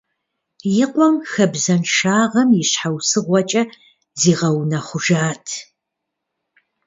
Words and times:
И 0.83 0.85
къуэм 0.91 1.15
хабзэншагъэм 1.31 2.49
и 2.61 2.63
щхьэусыгъуэкӏэ 2.69 3.63
зигъэунэхъужат. 4.19 5.45